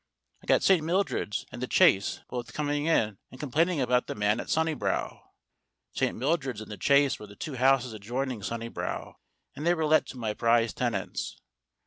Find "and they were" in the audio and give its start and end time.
9.55-9.85